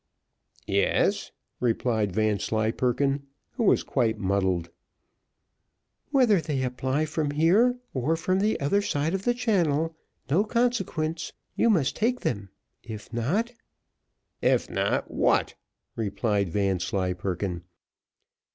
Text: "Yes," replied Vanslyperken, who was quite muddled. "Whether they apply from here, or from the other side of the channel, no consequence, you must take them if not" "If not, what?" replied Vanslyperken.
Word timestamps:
"Yes," 0.65 1.29
replied 1.59 2.11
Vanslyperken, 2.11 3.27
who 3.51 3.63
was 3.65 3.83
quite 3.83 4.17
muddled. 4.17 4.71
"Whether 6.09 6.41
they 6.41 6.63
apply 6.63 7.05
from 7.05 7.29
here, 7.29 7.77
or 7.93 8.15
from 8.15 8.39
the 8.39 8.59
other 8.59 8.81
side 8.81 9.13
of 9.13 9.25
the 9.25 9.35
channel, 9.35 9.95
no 10.27 10.43
consequence, 10.43 11.33
you 11.55 11.69
must 11.69 11.95
take 11.95 12.21
them 12.21 12.49
if 12.81 13.13
not" 13.13 13.53
"If 14.55 14.71
not, 14.71 15.11
what?" 15.11 15.53
replied 15.95 16.49
Vanslyperken. 16.49 17.61